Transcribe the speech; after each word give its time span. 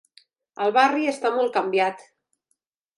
El 0.65 0.73
barri 0.79 1.05
està 1.13 1.33
molt 1.37 1.55
canviat. 1.61 2.05